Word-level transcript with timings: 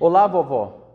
Olá, 0.00 0.28
vovó! 0.28 0.94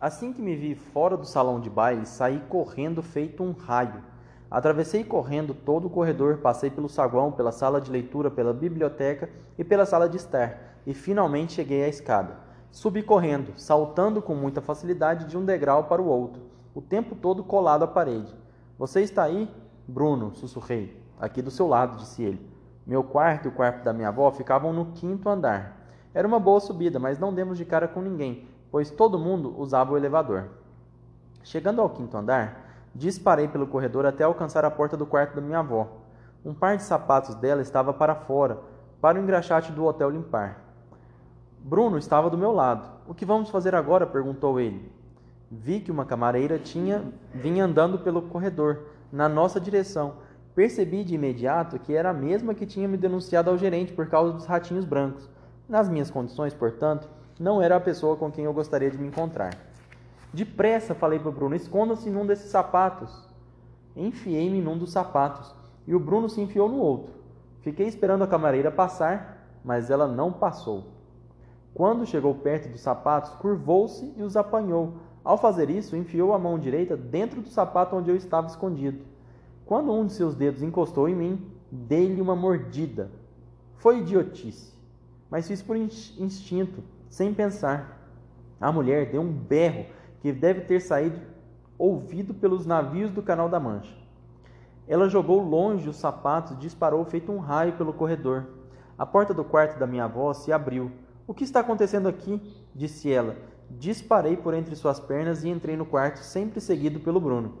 Assim 0.00 0.32
que 0.32 0.40
me 0.40 0.56
vi 0.56 0.74
fora 0.74 1.14
do 1.14 1.26
salão 1.26 1.60
de 1.60 1.68
baile, 1.68 2.06
saí 2.06 2.40
correndo 2.48 3.02
feito 3.02 3.42
um 3.42 3.52
raio. 3.52 4.02
Atravessei 4.50 5.04
correndo 5.04 5.52
todo 5.52 5.88
o 5.88 5.90
corredor, 5.90 6.38
passei 6.38 6.70
pelo 6.70 6.88
saguão, 6.88 7.30
pela 7.30 7.52
sala 7.52 7.82
de 7.82 7.90
leitura, 7.90 8.30
pela 8.30 8.54
biblioteca 8.54 9.28
e 9.58 9.62
pela 9.62 9.84
sala 9.84 10.08
de 10.08 10.16
estar, 10.16 10.78
e 10.86 10.94
finalmente 10.94 11.52
cheguei 11.52 11.84
à 11.84 11.88
escada. 11.88 12.38
Subi 12.70 13.02
correndo, 13.02 13.52
saltando 13.58 14.22
com 14.22 14.34
muita 14.34 14.62
facilidade 14.62 15.26
de 15.26 15.36
um 15.36 15.44
degrau 15.44 15.84
para 15.84 16.00
o 16.00 16.08
outro, 16.08 16.40
o 16.74 16.80
tempo 16.80 17.14
todo 17.14 17.44
colado 17.44 17.82
à 17.82 17.86
parede. 17.86 18.34
Você 18.78 19.02
está 19.02 19.24
aí? 19.24 19.54
Bruno, 19.86 20.34
sussurrei. 20.34 20.98
Aqui 21.20 21.42
do 21.42 21.50
seu 21.50 21.66
lado, 21.66 21.98
disse 21.98 22.22
ele. 22.22 22.50
Meu 22.86 23.04
quarto 23.04 23.44
e 23.44 23.48
o 23.48 23.52
quarto 23.52 23.84
da 23.84 23.92
minha 23.92 24.08
avó 24.08 24.30
ficavam 24.30 24.72
no 24.72 24.92
quinto 24.92 25.28
andar. 25.28 25.79
Era 26.12 26.26
uma 26.26 26.40
boa 26.40 26.58
subida, 26.58 26.98
mas 26.98 27.18
não 27.18 27.32
demos 27.32 27.56
de 27.56 27.64
cara 27.64 27.86
com 27.86 28.02
ninguém, 28.02 28.48
pois 28.70 28.90
todo 28.90 29.18
mundo 29.18 29.54
usava 29.56 29.92
o 29.92 29.96
elevador. 29.96 30.48
Chegando 31.42 31.80
ao 31.80 31.90
quinto 31.90 32.16
andar, 32.16 32.88
disparei 32.94 33.46
pelo 33.46 33.66
corredor 33.66 34.04
até 34.04 34.24
alcançar 34.24 34.64
a 34.64 34.70
porta 34.70 34.96
do 34.96 35.06
quarto 35.06 35.36
da 35.36 35.40
minha 35.40 35.60
avó. 35.60 35.88
Um 36.44 36.52
par 36.52 36.76
de 36.76 36.82
sapatos 36.82 37.34
dela 37.36 37.62
estava 37.62 37.92
para 37.92 38.14
fora, 38.14 38.58
para 39.00 39.18
o 39.18 39.22
engraxate 39.22 39.72
do 39.72 39.84
hotel 39.84 40.10
limpar. 40.10 40.60
Bruno 41.62 41.98
estava 41.98 42.28
do 42.28 42.38
meu 42.38 42.52
lado. 42.52 42.88
O 43.06 43.14
que 43.14 43.24
vamos 43.24 43.50
fazer 43.50 43.74
agora? 43.74 44.06
perguntou 44.06 44.58
ele. 44.58 44.90
Vi 45.50 45.80
que 45.80 45.90
uma 45.90 46.04
camareira 46.04 46.58
tinha 46.58 47.04
vinha 47.34 47.64
andando 47.64 47.98
pelo 47.98 48.22
corredor, 48.22 48.86
na 49.12 49.28
nossa 49.28 49.60
direção. 49.60 50.14
Percebi 50.54 51.04
de 51.04 51.14
imediato 51.14 51.78
que 51.78 51.94
era 51.94 52.10
a 52.10 52.14
mesma 52.14 52.54
que 52.54 52.66
tinha 52.66 52.88
me 52.88 52.96
denunciado 52.96 53.50
ao 53.50 53.58
gerente 53.58 53.92
por 53.92 54.08
causa 54.08 54.32
dos 54.32 54.46
ratinhos 54.46 54.84
brancos. 54.84 55.28
Nas 55.70 55.88
minhas 55.88 56.10
condições, 56.10 56.52
portanto, 56.52 57.08
não 57.38 57.62
era 57.62 57.76
a 57.76 57.80
pessoa 57.80 58.16
com 58.16 58.28
quem 58.28 58.44
eu 58.44 58.52
gostaria 58.52 58.90
de 58.90 58.98
me 58.98 59.06
encontrar. 59.06 59.56
Depressa 60.34 60.96
falei 60.96 61.20
para 61.20 61.28
o 61.28 61.32
Bruno: 61.32 61.54
esconda-se 61.54 62.10
num 62.10 62.26
desses 62.26 62.50
sapatos. 62.50 63.28
Enfiei-me 63.94 64.60
num 64.60 64.76
dos 64.76 64.90
sapatos 64.90 65.54
e 65.86 65.94
o 65.94 66.00
Bruno 66.00 66.28
se 66.28 66.40
enfiou 66.40 66.68
no 66.68 66.78
outro. 66.78 67.12
Fiquei 67.60 67.86
esperando 67.86 68.24
a 68.24 68.26
camareira 68.26 68.68
passar, 68.72 69.46
mas 69.64 69.92
ela 69.92 70.08
não 70.08 70.32
passou. 70.32 70.88
Quando 71.72 72.04
chegou 72.04 72.34
perto 72.34 72.68
dos 72.68 72.80
sapatos, 72.80 73.30
curvou-se 73.34 74.12
e 74.16 74.24
os 74.24 74.36
apanhou. 74.36 74.94
Ao 75.22 75.38
fazer 75.38 75.70
isso, 75.70 75.94
enfiou 75.94 76.34
a 76.34 76.38
mão 76.38 76.58
direita 76.58 76.96
dentro 76.96 77.40
do 77.40 77.48
sapato 77.48 77.94
onde 77.94 78.10
eu 78.10 78.16
estava 78.16 78.48
escondido. 78.48 79.04
Quando 79.64 79.92
um 79.92 80.04
de 80.04 80.14
seus 80.14 80.34
dedos 80.34 80.64
encostou 80.64 81.08
em 81.08 81.14
mim, 81.14 81.46
dei-lhe 81.70 82.20
uma 82.20 82.34
mordida. 82.34 83.08
Foi 83.76 83.98
idiotice, 83.98 84.79
mas 85.30 85.46
fiz 85.46 85.62
por 85.62 85.76
instinto 85.76 86.82
sem 87.08 87.32
pensar. 87.32 87.98
A 88.60 88.70
mulher 88.70 89.10
deu 89.10 89.22
um 89.22 89.32
berro 89.32 89.86
que 90.20 90.32
deve 90.32 90.62
ter 90.62 90.80
saído 90.80 91.18
ouvido 91.78 92.34
pelos 92.34 92.66
navios 92.66 93.10
do 93.10 93.22
Canal 93.22 93.48
da 93.48 93.58
Mancha. 93.58 93.94
Ela 94.86 95.08
jogou 95.08 95.40
longe 95.40 95.88
os 95.88 95.96
sapatos 95.96 96.52
e 96.52 96.60
disparou 96.60 97.04
feito 97.04 97.32
um 97.32 97.38
raio 97.38 97.74
pelo 97.74 97.92
corredor. 97.92 98.46
A 98.98 99.06
porta 99.06 99.32
do 99.32 99.44
quarto 99.44 99.78
da 99.78 99.86
minha 99.86 100.04
avó 100.04 100.32
se 100.34 100.52
abriu. 100.52 100.90
O 101.26 101.32
que 101.32 101.44
está 101.44 101.60
acontecendo 101.60 102.08
aqui? 102.08 102.42
disse 102.74 103.10
ela. 103.10 103.36
Disparei 103.70 104.36
por 104.36 104.52
entre 104.52 104.74
suas 104.74 104.98
pernas 104.98 105.44
e 105.44 105.48
entrei 105.48 105.76
no 105.76 105.86
quarto, 105.86 106.18
sempre 106.18 106.60
seguido 106.60 106.98
pelo 107.00 107.20
Bruno. 107.20 107.58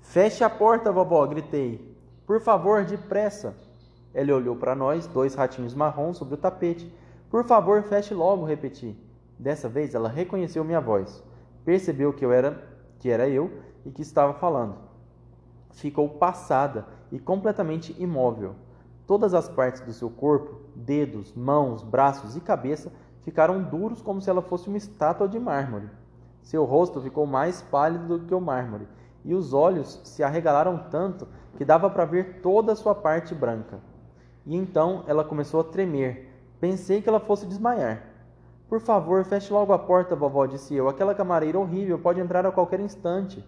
Feche 0.00 0.44
a 0.44 0.48
porta, 0.48 0.92
vovó! 0.92 1.26
gritei. 1.26 1.94
Por 2.24 2.40
favor, 2.40 2.84
depressa! 2.84 3.54
Ela 4.12 4.34
olhou 4.34 4.56
para 4.56 4.74
nós, 4.74 5.06
dois 5.06 5.34
ratinhos 5.34 5.74
marrons 5.74 6.16
sobre 6.16 6.34
o 6.34 6.38
tapete. 6.38 6.92
Por 7.30 7.44
favor, 7.44 7.82
feche 7.82 8.12
logo, 8.12 8.44
repeti. 8.44 8.96
Dessa 9.38 9.68
vez 9.68 9.94
ela 9.94 10.08
reconheceu 10.08 10.64
minha 10.64 10.80
voz. 10.80 11.22
Percebeu 11.64 12.12
que 12.12 12.24
eu 12.24 12.32
era, 12.32 12.62
que 12.98 13.08
era 13.08 13.28
eu 13.28 13.50
e 13.84 13.90
que 13.90 14.02
estava 14.02 14.34
falando. 14.34 14.76
Ficou 15.70 16.08
passada 16.08 16.86
e 17.12 17.18
completamente 17.18 17.94
imóvel. 17.98 18.54
Todas 19.06 19.34
as 19.34 19.48
partes 19.48 19.80
do 19.80 19.92
seu 19.92 20.10
corpo, 20.10 20.60
dedos, 20.74 21.32
mãos, 21.32 21.82
braços 21.82 22.36
e 22.36 22.40
cabeça, 22.40 22.92
ficaram 23.22 23.62
duros 23.62 24.02
como 24.02 24.20
se 24.20 24.30
ela 24.30 24.42
fosse 24.42 24.68
uma 24.68 24.78
estátua 24.78 25.28
de 25.28 25.38
mármore. 25.38 25.88
Seu 26.42 26.64
rosto 26.64 27.00
ficou 27.00 27.26
mais 27.26 27.62
pálido 27.62 28.18
do 28.18 28.26
que 28.26 28.34
o 28.34 28.40
mármore, 28.40 28.88
e 29.24 29.34
os 29.34 29.52
olhos 29.52 30.00
se 30.04 30.22
arregalaram 30.22 30.86
tanto 30.90 31.28
que 31.56 31.64
dava 31.64 31.90
para 31.90 32.04
ver 32.04 32.40
toda 32.40 32.72
a 32.72 32.76
sua 32.76 32.94
parte 32.94 33.34
branca. 33.34 33.80
E 34.46 34.56
então 34.56 35.04
ela 35.06 35.24
começou 35.24 35.60
a 35.60 35.64
tremer, 35.64 36.30
Pensei 36.60 37.00
que 37.00 37.08
ela 37.08 37.18
fosse 37.18 37.46
desmaiar. 37.46 38.02
Por 38.68 38.80
favor, 38.80 39.24
feche 39.24 39.50
logo 39.50 39.72
a 39.72 39.78
porta, 39.78 40.14
vovó, 40.14 40.44
disse 40.44 40.74
eu. 40.74 40.90
Aquela 40.90 41.14
camareira 41.14 41.58
horrível 41.58 41.98
pode 41.98 42.20
entrar 42.20 42.44
a 42.44 42.52
qualquer 42.52 42.80
instante. 42.80 43.42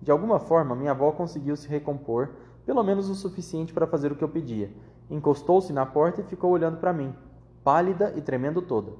De 0.00 0.10
alguma 0.10 0.40
forma, 0.40 0.74
minha 0.74 0.90
avó 0.90 1.12
conseguiu 1.12 1.56
se 1.56 1.68
recompor, 1.68 2.30
pelo 2.66 2.82
menos 2.82 3.08
o 3.08 3.14
suficiente 3.14 3.72
para 3.72 3.86
fazer 3.86 4.10
o 4.10 4.16
que 4.16 4.24
eu 4.24 4.28
pedia. 4.28 4.72
Encostou-se 5.08 5.72
na 5.72 5.86
porta 5.86 6.20
e 6.20 6.24
ficou 6.24 6.50
olhando 6.50 6.78
para 6.78 6.92
mim, 6.92 7.14
pálida 7.62 8.12
e 8.16 8.20
tremendo 8.20 8.60
toda. 8.60 8.90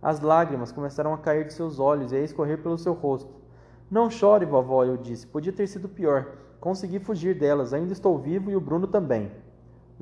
As 0.00 0.20
lágrimas 0.20 0.70
começaram 0.70 1.12
a 1.12 1.18
cair 1.18 1.46
de 1.46 1.52
seus 1.52 1.80
olhos 1.80 2.12
e 2.12 2.16
a 2.16 2.20
escorrer 2.20 2.62
pelo 2.62 2.78
seu 2.78 2.92
rosto. 2.92 3.34
Não 3.90 4.08
chore, 4.08 4.46
vovó, 4.46 4.84
eu 4.84 4.96
disse. 4.96 5.26
Podia 5.26 5.52
ter 5.52 5.66
sido 5.66 5.88
pior. 5.88 6.28
Consegui 6.60 7.00
fugir 7.00 7.36
delas. 7.36 7.72
Ainda 7.72 7.92
estou 7.92 8.16
vivo 8.18 8.52
e 8.52 8.56
o 8.56 8.60
Bruno 8.60 8.86
também. 8.86 9.32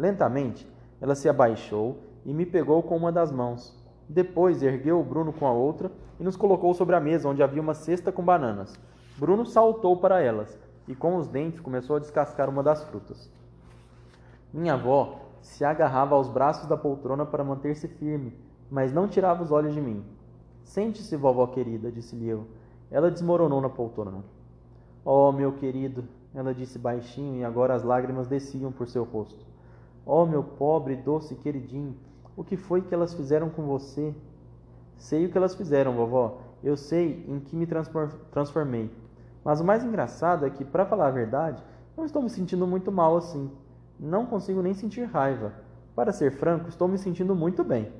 Lentamente, 0.02 0.68
ela 1.00 1.14
se 1.14 1.28
abaixou 1.28 1.96
e 2.24 2.34
me 2.34 2.44
pegou 2.44 2.82
com 2.82 2.96
uma 2.96 3.12
das 3.12 3.30
mãos. 3.30 3.72
Depois 4.08 4.60
ergueu 4.60 4.98
o 4.98 5.04
Bruno 5.04 5.32
com 5.32 5.46
a 5.46 5.52
outra 5.52 5.92
e 6.18 6.24
nos 6.24 6.34
colocou 6.34 6.74
sobre 6.74 6.96
a 6.96 7.00
mesa, 7.00 7.28
onde 7.28 7.40
havia 7.40 7.62
uma 7.62 7.72
cesta 7.72 8.10
com 8.10 8.20
bananas. 8.20 8.76
Bruno 9.16 9.46
saltou 9.46 9.96
para 9.96 10.20
elas 10.20 10.58
e, 10.88 10.94
com 10.96 11.14
os 11.14 11.28
dentes, 11.28 11.60
começou 11.60 11.94
a 11.94 11.98
descascar 12.00 12.50
uma 12.50 12.64
das 12.64 12.82
frutas. 12.82 13.30
Minha 14.52 14.74
avó 14.74 15.20
se 15.40 15.64
agarrava 15.64 16.16
aos 16.16 16.28
braços 16.28 16.68
da 16.68 16.76
poltrona 16.76 17.24
para 17.24 17.44
manter-se 17.44 17.86
firme, 17.86 18.36
mas 18.68 18.92
não 18.92 19.06
tirava 19.06 19.44
os 19.44 19.52
olhos 19.52 19.72
de 19.72 19.80
mim. 19.80 20.04
Sente-se, 20.64 21.16
vovó 21.16 21.46
querida, 21.46 21.92
disse-lhe 21.92 22.28
eu. 22.28 22.48
Ela 22.90 23.08
desmoronou 23.08 23.60
na 23.60 23.68
poltrona. 23.68 24.24
Oh, 25.04 25.30
meu 25.30 25.52
querido, 25.52 26.02
ela 26.34 26.52
disse 26.52 26.76
baixinho 26.76 27.36
e 27.36 27.44
agora 27.44 27.72
as 27.72 27.84
lágrimas 27.84 28.26
desciam 28.26 28.72
por 28.72 28.88
seu 28.88 29.04
rosto. 29.04 29.51
Oh, 30.04 30.26
meu 30.26 30.42
pobre, 30.42 30.96
doce 30.96 31.34
queridinho, 31.36 31.96
o 32.36 32.42
que 32.42 32.56
foi 32.56 32.82
que 32.82 32.92
elas 32.92 33.14
fizeram 33.14 33.48
com 33.48 33.62
você? 33.62 34.14
Sei 34.96 35.26
o 35.26 35.30
que 35.30 35.38
elas 35.38 35.54
fizeram, 35.54 35.94
vovó. 35.94 36.40
Eu 36.62 36.76
sei 36.76 37.24
em 37.28 37.38
que 37.40 37.54
me 37.54 37.66
transformei. 38.30 38.90
Mas 39.44 39.60
o 39.60 39.64
mais 39.64 39.84
engraçado 39.84 40.46
é 40.46 40.50
que, 40.50 40.64
para 40.64 40.86
falar 40.86 41.08
a 41.08 41.12
verdade, 41.12 41.62
não 41.96 42.04
estou 42.04 42.22
me 42.22 42.30
sentindo 42.30 42.66
muito 42.66 42.90
mal 42.90 43.16
assim. 43.16 43.50
Não 43.98 44.26
consigo 44.26 44.62
nem 44.62 44.74
sentir 44.74 45.04
raiva. 45.04 45.52
Para 45.94 46.12
ser 46.12 46.32
franco, 46.32 46.68
estou 46.68 46.88
me 46.88 46.98
sentindo 46.98 47.34
muito 47.34 47.62
bem. 47.62 47.92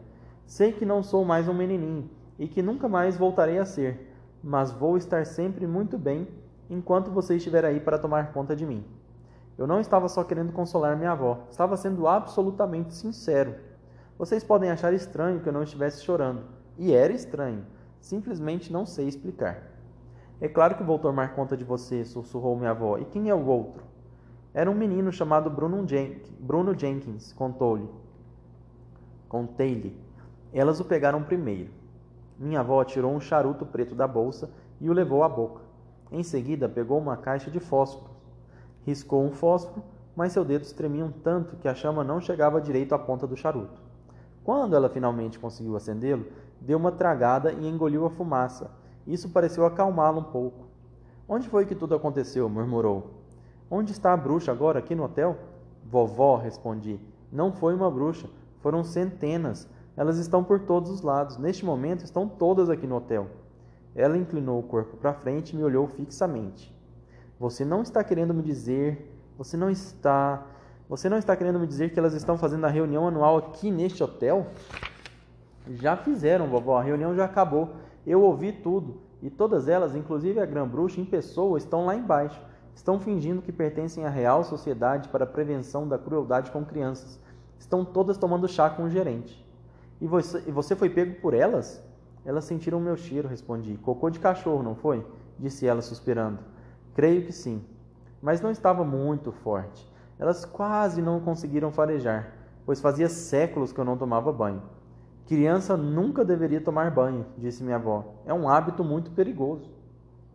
Sei 0.46 0.72
que 0.72 0.86
não 0.86 1.02
sou 1.02 1.24
mais 1.24 1.48
um 1.48 1.54
menininho 1.54 2.08
e 2.38 2.48
que 2.48 2.62
nunca 2.62 2.88
mais 2.88 3.16
voltarei 3.16 3.58
a 3.58 3.64
ser, 3.64 4.12
mas 4.42 4.72
vou 4.72 4.96
estar 4.96 5.24
sempre 5.26 5.66
muito 5.66 5.98
bem 5.98 6.26
enquanto 6.68 7.10
você 7.10 7.36
estiver 7.36 7.64
aí 7.64 7.78
para 7.78 7.98
tomar 7.98 8.32
conta 8.32 8.56
de 8.56 8.66
mim. 8.66 8.84
Eu 9.62 9.68
não 9.68 9.78
estava 9.78 10.08
só 10.08 10.24
querendo 10.24 10.52
consolar 10.52 10.96
minha 10.96 11.12
avó, 11.12 11.46
estava 11.48 11.76
sendo 11.76 12.08
absolutamente 12.08 12.92
sincero. 12.92 13.54
Vocês 14.18 14.42
podem 14.42 14.72
achar 14.72 14.92
estranho 14.92 15.38
que 15.38 15.48
eu 15.48 15.52
não 15.52 15.62
estivesse 15.62 16.02
chorando. 16.02 16.42
E 16.76 16.92
era 16.92 17.12
estranho. 17.12 17.64
Simplesmente 18.00 18.72
não 18.72 18.84
sei 18.84 19.06
explicar. 19.06 19.62
É 20.40 20.48
claro 20.48 20.74
que 20.74 20.82
vou 20.82 20.98
tomar 20.98 21.36
conta 21.36 21.56
de 21.56 21.62
você, 21.62 22.04
sussurrou 22.04 22.56
minha 22.56 22.72
avó. 22.72 22.98
E 22.98 23.04
quem 23.04 23.28
é 23.28 23.34
o 23.36 23.46
outro? 23.46 23.84
Era 24.52 24.68
um 24.68 24.74
menino 24.74 25.12
chamado 25.12 25.48
Bruno, 25.48 25.86
Jen 25.86 26.20
Bruno 26.40 26.76
Jenkins, 26.76 27.32
contou-lhe. 27.32 27.88
Contei-lhe. 29.28 29.96
Elas 30.52 30.80
o 30.80 30.84
pegaram 30.84 31.22
primeiro. 31.22 31.70
Minha 32.36 32.58
avó 32.58 32.82
tirou 32.82 33.14
um 33.14 33.20
charuto 33.20 33.64
preto 33.64 33.94
da 33.94 34.08
bolsa 34.08 34.50
e 34.80 34.90
o 34.90 34.92
levou 34.92 35.22
à 35.22 35.28
boca. 35.28 35.62
Em 36.10 36.24
seguida, 36.24 36.68
pegou 36.68 36.98
uma 36.98 37.16
caixa 37.16 37.48
de 37.48 37.60
fósforo. 37.60 38.11
Riscou 38.84 39.24
um 39.24 39.30
fósforo, 39.30 39.82
mas 40.14 40.32
seus 40.32 40.46
dedos 40.46 40.72
tremiam 40.72 41.12
tanto 41.22 41.56
que 41.56 41.68
a 41.68 41.74
chama 41.74 42.04
não 42.04 42.20
chegava 42.20 42.60
direito 42.60 42.94
à 42.94 42.98
ponta 42.98 43.26
do 43.26 43.36
charuto. 43.36 43.80
Quando 44.44 44.74
ela 44.74 44.88
finalmente 44.88 45.38
conseguiu 45.38 45.76
acendê-lo, 45.76 46.26
deu 46.60 46.78
uma 46.78 46.90
tragada 46.90 47.52
e 47.52 47.68
engoliu 47.68 48.04
a 48.04 48.10
fumaça. 48.10 48.70
Isso 49.06 49.28
pareceu 49.28 49.64
acalmá-lo 49.64 50.20
um 50.20 50.24
pouco. 50.24 50.66
Onde 51.28 51.48
foi 51.48 51.64
que 51.64 51.74
tudo 51.74 51.94
aconteceu? 51.94 52.48
murmurou. 52.48 53.22
Onde 53.70 53.92
está 53.92 54.12
a 54.12 54.16
bruxa 54.16 54.52
agora, 54.52 54.80
aqui 54.80 54.94
no 54.94 55.04
hotel? 55.04 55.36
Vovó, 55.84 56.36
respondi. 56.36 57.00
Não 57.30 57.52
foi 57.52 57.74
uma 57.74 57.90
bruxa, 57.90 58.28
foram 58.60 58.84
centenas. 58.84 59.68
Elas 59.96 60.18
estão 60.18 60.42
por 60.42 60.60
todos 60.60 60.90
os 60.90 61.02
lados. 61.02 61.38
Neste 61.38 61.64
momento 61.64 62.04
estão 62.04 62.28
todas 62.28 62.68
aqui 62.68 62.86
no 62.86 62.96
hotel. 62.96 63.28
Ela 63.94 64.16
inclinou 64.16 64.58
o 64.58 64.62
corpo 64.62 64.96
para 64.96 65.14
frente 65.14 65.50
e 65.50 65.56
me 65.56 65.64
olhou 65.64 65.86
fixamente. 65.86 66.74
Você 67.42 67.64
não 67.64 67.82
está 67.82 68.04
querendo 68.04 68.32
me 68.32 68.40
dizer, 68.40 69.12
você 69.36 69.56
não 69.56 69.68
está 69.68 70.46
você 70.88 71.08
não 71.08 71.18
está 71.18 71.34
querendo 71.34 71.58
me 71.58 71.66
dizer 71.66 71.90
que 71.90 71.98
elas 71.98 72.14
estão 72.14 72.38
fazendo 72.38 72.66
a 72.66 72.68
reunião 72.68 73.08
anual 73.08 73.36
aqui 73.36 73.68
neste 73.68 74.00
hotel? 74.00 74.46
Já 75.68 75.96
fizeram, 75.96 76.46
vovó, 76.46 76.78
a 76.78 76.82
reunião 76.82 77.16
já 77.16 77.24
acabou. 77.24 77.70
Eu 78.06 78.22
ouvi 78.22 78.52
tudo. 78.52 79.00
E 79.20 79.28
todas 79.28 79.66
elas, 79.66 79.96
inclusive 79.96 80.38
a 80.38 80.46
Grã-Bruxa 80.46 81.00
em 81.00 81.04
pessoa, 81.04 81.58
estão 81.58 81.84
lá 81.84 81.96
embaixo. 81.96 82.40
Estão 82.76 83.00
fingindo 83.00 83.42
que 83.42 83.50
pertencem 83.50 84.04
à 84.04 84.08
Real 84.08 84.44
Sociedade 84.44 85.08
para 85.08 85.24
a 85.24 85.26
Prevenção 85.26 85.88
da 85.88 85.98
Crueldade 85.98 86.52
com 86.52 86.64
Crianças. 86.64 87.18
Estão 87.58 87.84
todas 87.84 88.16
tomando 88.16 88.46
chá 88.46 88.70
com 88.70 88.84
o 88.84 88.90
gerente. 88.90 89.44
E 90.00 90.06
você, 90.06 90.44
e 90.46 90.52
você 90.52 90.76
foi 90.76 90.90
pego 90.90 91.20
por 91.20 91.34
elas? 91.34 91.82
Elas 92.24 92.44
sentiram 92.44 92.78
o 92.78 92.80
meu 92.80 92.96
cheiro, 92.96 93.26
respondi. 93.26 93.76
Cocô 93.78 94.10
de 94.10 94.20
cachorro, 94.20 94.62
não 94.62 94.76
foi? 94.76 95.04
Disse 95.40 95.66
ela, 95.66 95.82
suspirando. 95.82 96.52
Creio 96.94 97.24
que 97.24 97.32
sim. 97.32 97.64
Mas 98.20 98.40
não 98.40 98.50
estava 98.50 98.84
muito 98.84 99.32
forte. 99.32 99.90
Elas 100.18 100.44
quase 100.44 101.02
não 101.02 101.20
conseguiram 101.20 101.72
farejar, 101.72 102.32
pois 102.64 102.80
fazia 102.80 103.08
séculos 103.08 103.72
que 103.72 103.80
eu 103.80 103.84
não 103.84 103.96
tomava 103.96 104.32
banho. 104.32 104.62
Criança 105.26 105.76
nunca 105.76 106.24
deveria 106.24 106.60
tomar 106.60 106.90
banho, 106.90 107.26
disse 107.38 107.62
minha 107.62 107.76
avó. 107.76 108.04
É 108.26 108.34
um 108.34 108.48
hábito 108.48 108.84
muito 108.84 109.10
perigoso. 109.10 109.70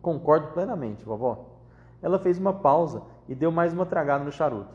Concordo 0.02 0.48
plenamente, 0.48 1.04
vovó. 1.04 1.46
Ela 2.02 2.18
fez 2.18 2.38
uma 2.38 2.52
pausa 2.52 3.02
e 3.28 3.34
deu 3.34 3.50
mais 3.50 3.72
uma 3.72 3.86
tragada 3.86 4.24
no 4.24 4.32
charuto. 4.32 4.74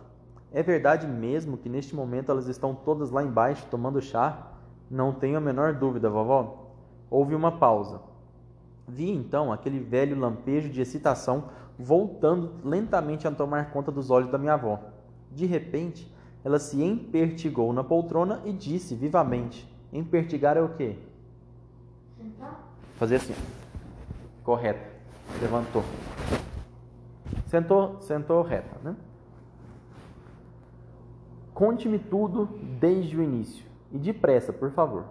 É 0.52 0.62
verdade 0.62 1.08
mesmo 1.08 1.58
que 1.58 1.70
neste 1.70 1.96
momento 1.96 2.32
elas 2.32 2.48
estão 2.48 2.76
todas 2.76 3.10
lá 3.10 3.24
embaixo 3.24 3.68
tomando 3.70 4.02
chá? 4.02 4.52
Não 4.90 5.12
tenho 5.12 5.38
a 5.38 5.42
menor 5.42 5.74
dúvida, 5.74 6.10
vovó. 6.10 6.70
Houve 7.10 7.34
uma 7.34 7.54
pausa. 7.54 8.02
Vi 8.88 9.10
então 9.10 9.52
aquele 9.52 9.80
velho 9.80 10.20
lampejo 10.20 10.70
de 10.70 10.82
excitação 10.82 11.46
voltando 11.78 12.54
lentamente 12.64 13.28
a 13.28 13.32
tomar 13.32 13.72
conta 13.72 13.92
dos 13.92 14.10
olhos 14.10 14.30
da 14.30 14.38
minha 14.38 14.54
avó. 14.54 14.80
De 15.32 15.46
repente, 15.46 16.12
ela 16.44 16.60
se 16.60 16.82
empertigou 16.84 17.72
na 17.74 17.84
poltrona 17.84 18.42
e 18.46 18.54
disse 18.54 18.96
vivamente: 18.96 19.68
Empertigar 19.92 20.58
é 20.58 20.62
o 20.62 20.70
quê? 20.70 20.98
Sentar? 22.18 22.60
Fazer 22.96 23.16
assim. 23.16 23.36
Correto. 24.44 24.92
Levantou. 25.42 25.84
Sentou, 27.48 28.02
sentou 28.02 28.42
reta, 28.42 28.78
né? 28.84 28.96
Conte-me 31.54 32.00
tudo 32.00 32.50
desde 32.80 33.16
o 33.16 33.22
início. 33.22 33.66
E 33.92 33.98
depressa, 33.98 34.52
por 34.52 34.72
favor. 34.72 35.06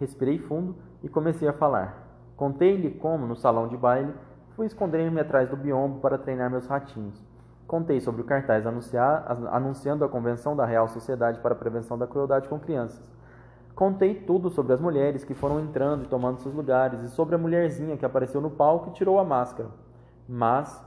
Respirei 0.00 0.38
fundo 0.38 0.76
e 1.02 1.08
comecei 1.08 1.48
a 1.48 1.52
falar. 1.52 2.06
Contei-lhe 2.36 2.90
como, 2.90 3.26
no 3.26 3.36
salão 3.36 3.68
de 3.68 3.76
baile, 3.76 4.12
fui 4.58 4.66
esconder-me 4.66 5.20
atrás 5.20 5.48
do 5.48 5.56
biombo 5.56 6.00
para 6.00 6.18
treinar 6.18 6.50
meus 6.50 6.66
ratinhos. 6.66 7.24
Contei 7.64 8.00
sobre 8.00 8.22
o 8.22 8.24
cartaz 8.24 8.66
anunciar, 8.66 9.24
anunciando 9.52 10.04
a 10.04 10.08
convenção 10.08 10.56
da 10.56 10.66
Real 10.66 10.88
Sociedade 10.88 11.38
para 11.38 11.54
a 11.54 11.56
Prevenção 11.56 11.96
da 11.96 12.08
Crueldade 12.08 12.48
com 12.48 12.58
Crianças 12.58 13.00
Contei 13.72 14.16
tudo 14.16 14.50
sobre 14.50 14.72
as 14.72 14.80
mulheres 14.80 15.22
que 15.22 15.32
foram 15.32 15.60
entrando 15.60 16.02
e 16.02 16.08
tomando 16.08 16.40
seus 16.40 16.52
lugares 16.52 17.00
e 17.04 17.08
sobre 17.08 17.36
a 17.36 17.38
mulherzinha 17.38 17.96
que 17.96 18.04
apareceu 18.04 18.40
no 18.40 18.50
palco 18.50 18.90
e 18.90 18.94
tirou 18.94 19.20
a 19.20 19.24
máscara. 19.24 19.68
Mas, 20.28 20.84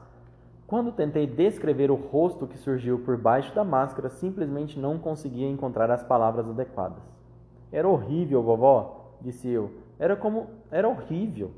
quando 0.68 0.92
tentei 0.92 1.26
descrever 1.26 1.90
o 1.90 1.96
rosto 1.96 2.46
que 2.46 2.58
surgiu 2.58 3.00
por 3.00 3.16
baixo 3.16 3.56
da 3.56 3.64
máscara, 3.64 4.10
simplesmente 4.10 4.78
não 4.78 5.00
conseguia 5.00 5.48
encontrar 5.48 5.90
as 5.90 6.04
palavras 6.04 6.50
adequadas. 6.50 7.02
Era 7.72 7.88
horrível, 7.88 8.44
vovó, 8.44 9.16
disse 9.22 9.48
eu. 9.48 9.72
Era 9.98 10.18
como. 10.18 10.48
Era 10.70 10.90
horrível. 10.90 11.52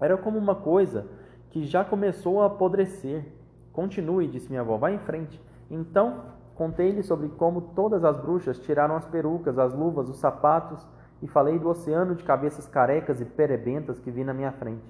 Era 0.00 0.16
como 0.16 0.38
uma 0.38 0.54
coisa 0.54 1.06
que 1.50 1.64
já 1.64 1.84
começou 1.84 2.42
a 2.42 2.46
apodrecer. 2.46 3.24
Continue, 3.72 4.28
disse 4.28 4.48
minha 4.48 4.60
avó, 4.60 4.76
vá 4.76 4.90
em 4.90 4.98
frente. 4.98 5.40
Então, 5.70 6.36
Contei-lhe 6.56 7.02
sobre 7.02 7.28
como 7.28 7.60
todas 7.60 8.02
as 8.02 8.16
bruxas 8.18 8.58
tiraram 8.58 8.96
as 8.96 9.04
perucas, 9.04 9.58
as 9.58 9.74
luvas, 9.74 10.08
os 10.08 10.16
sapatos 10.16 10.88
e 11.22 11.28
falei 11.28 11.58
do 11.58 11.68
oceano 11.68 12.14
de 12.14 12.24
cabeças 12.24 12.66
carecas 12.66 13.20
e 13.20 13.26
perebentas 13.26 13.98
que 13.98 14.10
vi 14.10 14.24
na 14.24 14.32
minha 14.32 14.50
frente. 14.52 14.82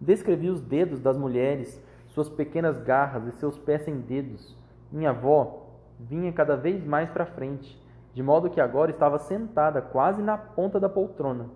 Descrevi 0.00 0.50
os 0.50 0.60
dedos 0.60 1.00
das 1.00 1.16
mulheres, 1.16 1.80
suas 2.08 2.28
pequenas 2.28 2.76
garras 2.82 3.24
e 3.28 3.32
seus 3.38 3.56
pés 3.56 3.82
sem 3.82 4.00
dedos. 4.00 4.56
Minha 4.90 5.10
avó 5.10 5.68
vinha 5.96 6.32
cada 6.32 6.56
vez 6.56 6.84
mais 6.84 7.08
para 7.08 7.24
frente, 7.24 7.80
de 8.12 8.22
modo 8.22 8.50
que 8.50 8.60
agora 8.60 8.90
estava 8.90 9.18
sentada 9.18 9.80
quase 9.80 10.20
na 10.20 10.36
ponta 10.36 10.80
da 10.80 10.88
poltrona. 10.88 11.46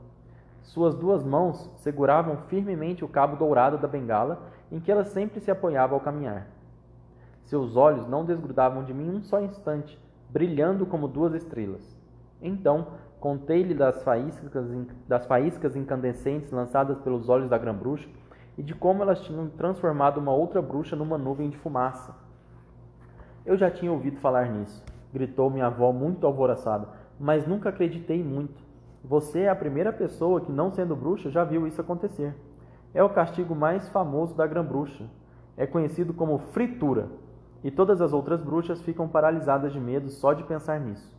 Suas 0.64 0.94
duas 0.94 1.22
mãos 1.22 1.70
seguravam 1.76 2.38
firmemente 2.48 3.04
o 3.04 3.08
cabo 3.08 3.36
dourado 3.36 3.78
da 3.78 3.86
bengala 3.86 4.42
em 4.72 4.80
que 4.80 4.90
ela 4.90 5.04
sempre 5.04 5.38
se 5.40 5.50
apoiava 5.50 5.94
ao 5.94 6.00
caminhar. 6.00 6.48
Seus 7.44 7.76
olhos 7.76 8.08
não 8.08 8.24
desgrudavam 8.24 8.82
de 8.82 8.92
mim 8.92 9.10
um 9.10 9.22
só 9.22 9.40
instante, 9.40 9.98
brilhando 10.30 10.86
como 10.86 11.06
duas 11.06 11.34
estrelas. 11.34 11.96
Então, 12.40 12.88
contei-lhe 13.20 13.74
das 13.74 14.02
faíscas, 14.02 14.66
das 15.06 15.26
faíscas 15.26 15.76
incandescentes 15.76 16.50
lançadas 16.50 16.98
pelos 16.98 17.28
olhos 17.28 17.50
da 17.50 17.58
grã-bruxa 17.58 18.08
e 18.56 18.62
de 18.62 18.74
como 18.74 19.02
elas 19.02 19.20
tinham 19.20 19.48
transformado 19.50 20.18
uma 20.18 20.32
outra 20.32 20.62
bruxa 20.62 20.96
numa 20.96 21.18
nuvem 21.18 21.50
de 21.50 21.58
fumaça. 21.58 22.14
Eu 23.44 23.56
já 23.56 23.70
tinha 23.70 23.92
ouvido 23.92 24.18
falar 24.18 24.48
nisso, 24.48 24.82
gritou 25.12 25.50
minha 25.50 25.66
avó 25.66 25.92
muito 25.92 26.26
alvoroçada, 26.26 26.88
mas 27.20 27.46
nunca 27.46 27.68
acreditei 27.68 28.24
muito. 28.24 28.64
Você 29.04 29.40
é 29.40 29.50
a 29.50 29.54
primeira 29.54 29.92
pessoa 29.92 30.40
que, 30.40 30.50
não 30.50 30.72
sendo 30.72 30.96
bruxa, 30.96 31.30
já 31.30 31.44
viu 31.44 31.66
isso 31.66 31.80
acontecer. 31.80 32.34
É 32.94 33.02
o 33.02 33.10
castigo 33.10 33.54
mais 33.54 33.88
famoso 33.90 34.34
da 34.34 34.46
grã-bruxa. 34.46 35.04
É 35.56 35.66
conhecido 35.66 36.14
como 36.14 36.38
fritura 36.38 37.08
e 37.64 37.70
todas 37.70 38.02
as 38.02 38.12
outras 38.12 38.42
bruxas 38.42 38.82
ficam 38.82 39.08
paralisadas 39.08 39.72
de 39.72 39.80
medo 39.80 40.10
só 40.10 40.34
de 40.34 40.44
pensar 40.44 40.78
nisso. 40.78 41.10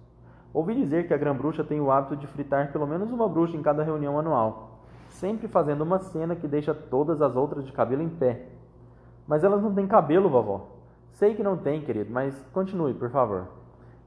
Ouvi 0.54 0.76
dizer 0.76 1.08
que 1.08 1.14
a 1.14 1.18
Grã-Bruxa 1.18 1.64
tem 1.64 1.82
o 1.82 1.92
hábito 1.92 2.16
de 2.16 2.28
fritar 2.28 2.72
pelo 2.72 2.86
menos 2.86 3.12
uma 3.12 3.28
bruxa 3.28 3.58
em 3.58 3.64
cada 3.64 3.84
reunião 3.84 4.18
anual, 4.20 4.80
sempre 5.10 5.48
fazendo 5.48 5.82
uma 5.82 5.98
cena 6.00 6.36
que 6.36 6.48
deixa 6.48 6.74
todas 6.74 7.20
as 7.22 7.36
outras 7.36 7.66
de 7.66 7.74
cabelo 7.74 8.04
em 8.04 8.10
pé. 8.10 8.48
Mas 9.28 9.44
elas 9.44 9.62
não 9.62 9.74
têm 9.74 9.88
cabelo, 9.88 10.30
vovó. 10.30 10.68
Sei 11.14 11.34
que 11.34 11.42
não 11.42 11.58
tem, 11.58 11.82
querido, 11.82 12.14
mas 12.14 12.40
continue, 12.54 12.94
por 12.94 13.10
favor. 13.10 13.48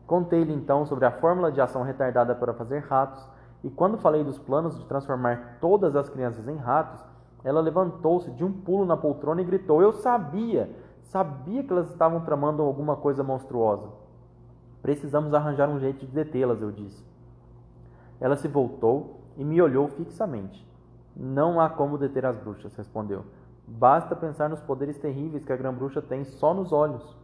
Contei-lhe 0.07 0.55
então 0.55 0.87
sobre 0.87 1.07
a 1.07 1.11
fórmula 1.11 1.51
de 1.51 1.61
ação 1.61 1.83
retardada 1.83 2.35
para 2.37 2.55
fazer 2.55 2.79
ratos, 2.79 3.29
e 3.63 3.71
quando 3.71 3.99
falei 3.99 4.23
dos 4.23 4.39
planos 4.39 4.79
de 4.79 4.87
transformar 4.87 5.59
todas 5.61 5.97
as 5.97 6.09
crianças 6.09 6.47
em 6.47 6.57
ratos, 6.57 7.05
ela 7.43 7.61
levantou-se 7.61 8.31
de 8.33 8.45
um 8.45 8.53
pulo 8.53 8.85
na 8.85 8.97
poltrona 8.97 9.41
e 9.41 9.45
gritou: 9.45 9.83
Eu 9.83 9.93
sabia! 9.93 10.71
Sabia 11.03 11.63
que 11.65 11.73
elas 11.73 11.89
estavam 11.91 12.21
tramando 12.21 12.63
alguma 12.63 12.95
coisa 12.95 13.25
monstruosa. 13.25 13.89
Precisamos 14.83 15.33
arranjar 15.33 15.69
um 15.69 15.81
jeito 15.81 16.05
de 16.05 16.13
detê-las, 16.13 16.61
eu 16.61 16.71
disse. 16.71 17.03
Ela 18.21 18.37
se 18.37 18.47
voltou 18.47 19.21
e 19.37 19.43
me 19.43 19.61
olhou 19.61 19.89
fixamente. 19.89 20.67
Não 21.17 21.61
há 21.61 21.71
como 21.71 21.97
deter 21.97 22.27
as 22.27 22.37
bruxas, 22.37 22.77
respondeu. 22.77 23.25
Basta 23.67 24.15
pensar 24.15 24.51
nos 24.51 24.61
poderes 24.61 24.99
terríveis 24.99 25.45
que 25.45 25.53
a 25.53 25.57
grã-bruxa 25.57 26.03
tem 26.03 26.25
só 26.25 26.53
nos 26.53 26.73
olhos. 26.73 27.17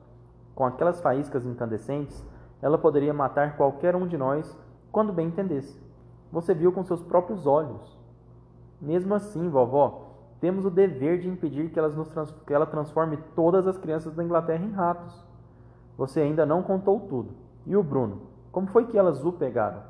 Com 0.54 0.64
aquelas 0.64 1.00
faíscas 1.00 1.44
incandescentes, 1.44 2.24
ela 2.62 2.78
poderia 2.78 3.12
matar 3.12 3.56
qualquer 3.56 3.94
um 3.94 4.06
de 4.06 4.16
nós 4.16 4.56
quando 4.90 5.12
bem 5.12 5.28
entendesse. 5.28 5.78
Você 6.34 6.52
viu 6.52 6.72
com 6.72 6.82
seus 6.82 7.00
próprios 7.00 7.46
olhos. 7.46 7.96
Mesmo 8.80 9.14
assim, 9.14 9.48
vovó, 9.48 10.16
temos 10.40 10.64
o 10.64 10.70
dever 10.70 11.20
de 11.20 11.28
impedir 11.28 11.70
que, 11.70 11.80
trans, 12.10 12.34
que 12.44 12.52
ela 12.52 12.66
transforme 12.66 13.16
todas 13.36 13.68
as 13.68 13.78
crianças 13.78 14.12
da 14.16 14.24
Inglaterra 14.24 14.64
em 14.64 14.72
ratos. 14.72 15.24
Você 15.96 16.20
ainda 16.20 16.44
não 16.44 16.60
contou 16.60 16.98
tudo. 16.98 17.30
E 17.64 17.76
o 17.76 17.84
Bruno? 17.84 18.22
Como 18.50 18.66
foi 18.66 18.84
que 18.88 18.98
elas 18.98 19.24
o 19.24 19.32
pegaram? 19.32 19.84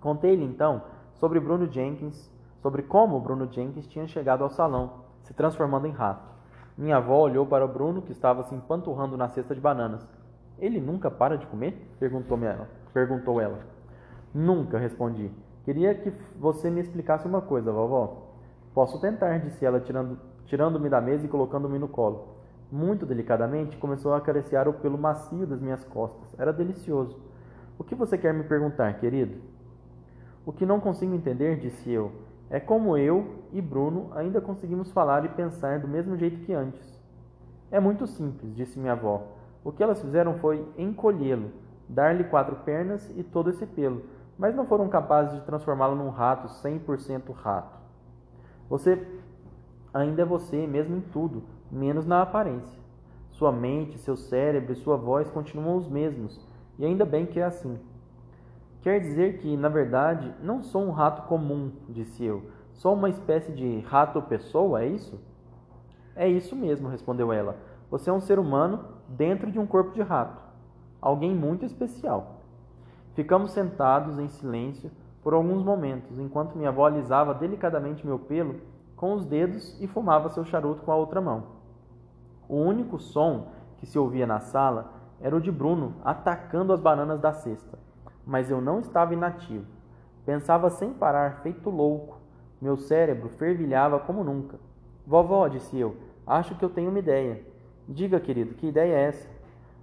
Contei-lhe 0.00 0.42
então 0.42 0.84
sobre 1.12 1.38
Bruno 1.38 1.70
Jenkins, 1.70 2.32
sobre 2.62 2.82
como 2.82 3.20
Bruno 3.20 3.46
Jenkins 3.52 3.86
tinha 3.86 4.06
chegado 4.06 4.42
ao 4.44 4.48
salão, 4.48 5.02
se 5.22 5.34
transformando 5.34 5.86
em 5.86 5.92
rato. 5.92 6.26
Minha 6.78 6.96
avó 6.96 7.20
olhou 7.20 7.44
para 7.44 7.66
o 7.66 7.68
Bruno, 7.68 8.00
que 8.00 8.12
estava 8.12 8.42
se 8.44 8.54
empanturrando 8.54 9.18
na 9.18 9.28
cesta 9.28 9.54
de 9.54 9.60
bananas. 9.60 10.08
Ele 10.58 10.80
nunca 10.80 11.10
para 11.10 11.36
de 11.36 11.46
comer? 11.46 11.94
Perguntou 12.00 12.42
ela. 12.42 12.70
Perguntou 12.94 13.38
ela. 13.38 13.81
Nunca, 14.34 14.78
respondi. 14.78 15.30
Queria 15.64 15.94
que 15.94 16.12
você 16.38 16.70
me 16.70 16.80
explicasse 16.80 17.26
uma 17.26 17.40
coisa, 17.40 17.70
vovó. 17.70 18.28
Posso 18.74 19.00
tentar, 19.00 19.38
disse 19.38 19.64
ela, 19.64 19.80
tirando-me 19.80 20.18
tirando 20.46 20.78
da 20.90 21.00
mesa 21.00 21.24
e 21.24 21.28
colocando-me 21.28 21.78
no 21.78 21.88
colo. 21.88 22.28
Muito 22.70 23.06
delicadamente, 23.06 23.76
começou 23.76 24.12
a 24.12 24.18
acariciar 24.18 24.68
o 24.68 24.74
pelo 24.74 24.98
macio 24.98 25.46
das 25.46 25.60
minhas 25.60 25.84
costas. 25.84 26.28
Era 26.38 26.52
delicioso. 26.52 27.18
O 27.78 27.84
que 27.84 27.94
você 27.94 28.18
quer 28.18 28.34
me 28.34 28.44
perguntar, 28.44 28.92
querido? 28.98 29.38
O 30.44 30.52
que 30.52 30.66
não 30.66 30.80
consigo 30.80 31.14
entender, 31.14 31.58
disse 31.58 31.90
eu, 31.90 32.12
é 32.50 32.60
como 32.60 32.98
eu 32.98 33.44
e 33.52 33.62
Bruno 33.62 34.10
ainda 34.14 34.40
conseguimos 34.40 34.92
falar 34.92 35.24
e 35.24 35.28
pensar 35.30 35.78
do 35.78 35.88
mesmo 35.88 36.16
jeito 36.16 36.44
que 36.44 36.52
antes. 36.52 37.00
É 37.70 37.80
muito 37.80 38.06
simples, 38.06 38.54
disse 38.54 38.78
minha 38.78 38.92
avó. 38.92 39.22
O 39.64 39.72
que 39.72 39.82
elas 39.82 40.02
fizeram 40.02 40.34
foi 40.34 40.66
encolhê-lo, 40.76 41.50
dar-lhe 41.88 42.24
quatro 42.24 42.56
pernas 42.56 43.10
e 43.16 43.22
todo 43.22 43.48
esse 43.48 43.64
pelo, 43.64 44.02
mas 44.42 44.56
não 44.56 44.66
foram 44.66 44.88
capazes 44.88 45.34
de 45.34 45.46
transformá-lo 45.46 45.94
num 45.94 46.08
rato 46.08 46.48
100% 46.48 47.32
rato. 47.32 47.78
Você 48.68 49.06
ainda 49.94 50.22
é 50.22 50.24
você 50.24 50.66
mesmo 50.66 50.96
em 50.96 51.00
tudo, 51.00 51.44
menos 51.70 52.04
na 52.04 52.22
aparência. 52.22 52.76
Sua 53.30 53.52
mente, 53.52 53.98
seu 53.98 54.16
cérebro 54.16 54.72
e 54.72 54.76
sua 54.76 54.96
voz 54.96 55.30
continuam 55.30 55.76
os 55.76 55.88
mesmos, 55.88 56.44
e 56.76 56.84
ainda 56.84 57.04
bem 57.04 57.24
que 57.24 57.38
é 57.38 57.44
assim. 57.44 57.78
Quer 58.80 58.98
dizer 58.98 59.38
que, 59.38 59.56
na 59.56 59.68
verdade, 59.68 60.34
não 60.42 60.60
sou 60.60 60.82
um 60.82 60.90
rato 60.90 61.28
comum, 61.28 61.70
disse 61.88 62.24
eu. 62.24 62.42
Sou 62.72 62.94
uma 62.94 63.10
espécie 63.10 63.52
de 63.52 63.78
rato-pessoa, 63.82 64.82
é 64.82 64.88
isso? 64.88 65.20
É 66.16 66.28
isso 66.28 66.56
mesmo, 66.56 66.88
respondeu 66.88 67.32
ela. 67.32 67.58
Você 67.88 68.10
é 68.10 68.12
um 68.12 68.20
ser 68.20 68.40
humano 68.40 68.86
dentro 69.06 69.52
de 69.52 69.60
um 69.60 69.66
corpo 69.68 69.92
de 69.92 70.02
rato. 70.02 70.42
Alguém 71.00 71.32
muito 71.32 71.64
especial. 71.64 72.41
Ficamos 73.14 73.52
sentados 73.52 74.18
em 74.18 74.28
silêncio 74.28 74.90
por 75.22 75.34
alguns 75.34 75.62
momentos, 75.62 76.18
enquanto 76.18 76.56
minha 76.56 76.70
avó 76.70 76.86
alisava 76.86 77.34
delicadamente 77.34 78.06
meu 78.06 78.18
pelo 78.18 78.56
com 78.96 79.14
os 79.14 79.24
dedos 79.24 79.76
e 79.80 79.86
fumava 79.88 80.28
seu 80.28 80.44
charuto 80.44 80.82
com 80.82 80.92
a 80.92 80.96
outra 80.96 81.20
mão. 81.20 81.42
O 82.48 82.56
único 82.56 83.00
som 83.00 83.48
que 83.78 83.86
se 83.86 83.98
ouvia 83.98 84.26
na 84.26 84.38
sala 84.38 84.92
era 85.20 85.34
o 85.34 85.40
de 85.40 85.50
Bruno 85.50 85.94
atacando 86.04 86.72
as 86.72 86.80
bananas 86.80 87.20
da 87.20 87.32
cesta. 87.32 87.78
Mas 88.24 88.48
eu 88.48 88.60
não 88.60 88.78
estava 88.78 89.12
inativo. 89.12 89.66
Pensava 90.24 90.70
sem 90.70 90.92
parar, 90.92 91.40
feito 91.42 91.68
louco. 91.68 92.20
Meu 92.60 92.76
cérebro 92.76 93.28
fervilhava 93.30 93.98
como 93.98 94.22
nunca. 94.22 94.56
Vovó, 95.04 95.48
disse 95.48 95.76
eu, 95.76 95.96
acho 96.24 96.54
que 96.54 96.64
eu 96.64 96.70
tenho 96.70 96.90
uma 96.90 97.00
ideia. 97.00 97.44
Diga, 97.88 98.20
querido, 98.20 98.54
que 98.54 98.68
ideia 98.68 98.94
é 98.94 99.02
essa? 99.08 99.28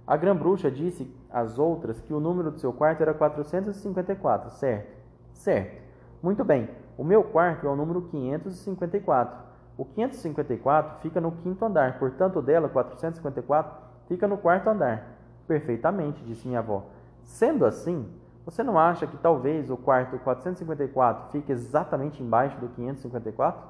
A 0.06 0.16
grã-bruxa 0.16 0.70
disse 0.70 1.14
às 1.30 1.58
outras 1.58 2.00
que 2.00 2.12
o 2.12 2.20
número 2.20 2.50
do 2.50 2.58
seu 2.58 2.72
quarto 2.72 3.00
era 3.02 3.14
454, 3.14 4.50
certo? 4.50 4.96
Certo. 5.32 5.82
Muito 6.22 6.44
bem. 6.44 6.68
O 6.98 7.04
meu 7.04 7.22
quarto 7.22 7.66
é 7.66 7.70
o 7.70 7.76
número 7.76 8.02
554. 8.02 9.50
O 9.78 9.84
554 9.84 11.00
fica 11.00 11.20
no 11.20 11.32
quinto 11.32 11.64
andar, 11.64 11.98
portanto, 11.98 12.42
dela, 12.42 12.68
454, 12.68 13.72
fica 14.06 14.28
no 14.28 14.36
quarto 14.36 14.68
andar. 14.68 15.16
Perfeitamente, 15.48 16.22
disse 16.22 16.46
minha 16.46 16.58
avó. 16.58 16.84
Sendo 17.24 17.64
assim, 17.64 18.06
você 18.44 18.62
não 18.62 18.78
acha 18.78 19.06
que 19.06 19.16
talvez 19.16 19.70
o 19.70 19.76
quarto 19.76 20.18
454 20.18 21.30
fique 21.30 21.50
exatamente 21.50 22.22
embaixo 22.22 22.58
do 22.58 22.68
554? 22.68 23.62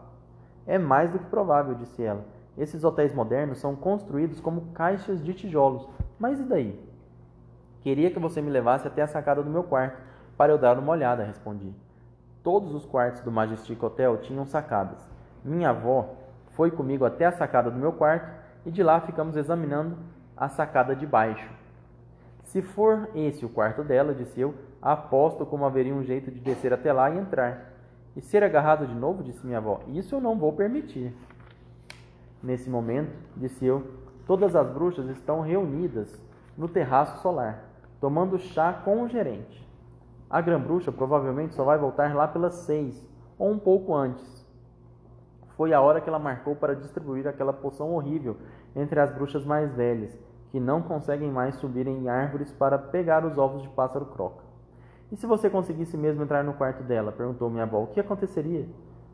É 0.67 0.79
mais 0.79 1.13
do 1.13 1.19
que 1.19 1.27
provável, 1.27 1.75
disse 1.75 2.03
ela. 2.03 2.25
Esses 2.59 2.83
hotéis 2.83 3.15
modernos 3.15 3.59
são 3.59 3.77
construídos 3.77 4.41
como 4.41 4.73
caixas 4.73 5.23
de 5.23 5.33
tijolos. 5.33 5.89
Mas 6.21 6.39
e 6.39 6.43
daí? 6.43 6.79
Queria 7.81 8.11
que 8.11 8.19
você 8.19 8.43
me 8.43 8.51
levasse 8.51 8.87
até 8.87 9.01
a 9.01 9.07
sacada 9.07 9.43
do 9.43 9.49
meu 9.49 9.65
quarto 9.65 10.03
para 10.37 10.53
eu 10.53 10.59
dar 10.59 10.79
uma 10.79 10.93
olhada, 10.93 11.25
respondi. 11.25 11.73
Todos 12.43 12.75
os 12.75 12.85
quartos 12.85 13.23
do 13.23 13.33
Majestic 13.33 13.83
Hotel 13.83 14.19
tinham 14.19 14.45
sacadas. 14.45 14.99
Minha 15.43 15.71
avó 15.71 16.15
foi 16.51 16.71
comigo 16.71 17.07
até 17.07 17.25
a 17.25 17.33
sacada 17.33 17.71
do 17.71 17.79
meu 17.79 17.93
quarto 17.93 18.31
e 18.67 18.71
de 18.71 18.83
lá 18.83 19.01
ficamos 19.01 19.35
examinando 19.35 19.97
a 20.37 20.49
sacada 20.51 20.95
de 20.95 21.07
baixo. 21.07 21.51
Se 22.43 22.61
for 22.61 23.09
esse 23.15 23.47
o 23.47 23.49
quarto 23.49 23.83
dela, 23.83 24.15
disse 24.15 24.41
eu, 24.41 24.55
aposto 24.83 25.47
como 25.47 25.65
haveria 25.65 25.95
um 25.95 26.03
jeito 26.03 26.31
de 26.31 26.41
descer 26.41 26.73
até 26.73 26.93
lá 26.93 27.09
e 27.11 27.19
entrar. 27.19 27.73
E 28.15 28.21
ser 28.21 28.43
agarrado 28.43 28.87
de 28.87 28.95
novo, 28.95 29.23
disse 29.23 29.47
minha 29.47 29.59
avó, 29.59 29.81
isso 29.89 30.15
eu 30.15 30.21
não 30.21 30.37
vou 30.37 30.53
permitir. 30.53 31.15
Nesse 32.43 32.69
momento, 32.69 33.13
disse 33.37 33.65
eu, 33.65 33.87
todas 34.31 34.55
as 34.55 34.71
bruxas 34.71 35.09
estão 35.09 35.41
reunidas 35.41 36.23
no 36.57 36.69
terraço 36.69 37.21
solar, 37.21 37.65
tomando 38.01 38.39
chá 38.39 38.73
com 38.73 39.03
o 39.03 39.09
gerente. 39.09 39.69
A 40.31 40.41
grã-bruxa 40.41 40.93
provavelmente 40.93 41.53
só 41.53 41.65
vai 41.65 41.77
voltar 41.77 42.15
lá 42.15 42.29
pelas 42.29 42.55
seis, 42.55 43.05
ou 43.37 43.51
um 43.51 43.59
pouco 43.59 43.93
antes. 43.93 44.47
Foi 45.57 45.73
a 45.73 45.81
hora 45.81 46.01
que 46.01 46.09
ela 46.09 46.21
marcou 46.21 46.55
para 46.55 46.77
distribuir 46.77 47.27
aquela 47.27 47.53
poção 47.53 47.93
horrível 47.93 48.37
entre 48.77 49.01
as 49.01 49.13
bruxas 49.13 49.45
mais 49.45 49.75
velhas, 49.75 50.17
que 50.53 50.61
não 50.61 50.81
conseguem 50.81 51.29
mais 51.29 51.57
subir 51.57 51.89
em 51.89 52.09
árvores 52.09 52.53
para 52.53 52.79
pegar 52.79 53.27
os 53.27 53.37
ovos 53.37 53.63
de 53.63 53.69
pássaro 53.71 54.07
croca. 54.07 54.45
E 55.11 55.17
se 55.17 55.27
você 55.27 55.51
conseguisse 55.51 55.97
mesmo 55.97 56.23
entrar 56.23 56.45
no 56.45 56.55
quarto 56.55 56.85
dela? 56.85 57.11
perguntou 57.11 57.51
minha 57.51 57.65
avó. 57.65 57.83
O 57.83 57.89
que 57.89 57.99
aconteceria? 57.99 58.69